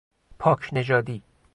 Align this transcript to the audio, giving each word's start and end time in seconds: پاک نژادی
پاک 0.39 0.69
نژادی 0.73 1.23